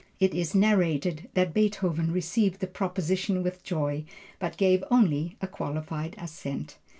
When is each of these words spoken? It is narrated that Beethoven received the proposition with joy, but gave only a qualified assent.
It 0.19 0.33
is 0.33 0.55
narrated 0.55 1.29
that 1.35 1.53
Beethoven 1.53 2.11
received 2.11 2.59
the 2.59 2.65
proposition 2.65 3.43
with 3.43 3.61
joy, 3.61 4.03
but 4.39 4.57
gave 4.57 4.83
only 4.89 5.37
a 5.41 5.47
qualified 5.47 6.15
assent. 6.17 6.79